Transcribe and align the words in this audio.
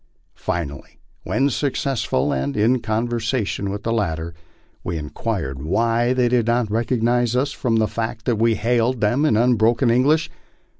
Finally, 0.33 0.99
when 1.21 1.47
successful, 1.47 2.33
and 2.33 2.57
in 2.57 2.79
conversation 2.79 3.69
with 3.69 3.83
the 3.83 3.93
latter, 3.93 4.33
we 4.83 4.97
inquired 4.97 5.61
why 5.61 6.11
they 6.11 6.27
did 6.27 6.47
not 6.47 6.71
recognize 6.71 7.35
us 7.35 7.51
from 7.51 7.75
the 7.75 7.87
fact 7.87 8.25
that 8.25 8.37
we 8.37 8.55
hailed 8.55 8.99
them 8.99 9.25
in 9.25 9.37
unbroken 9.37 9.91
English. 9.91 10.31